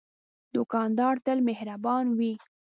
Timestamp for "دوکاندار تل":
0.55-1.37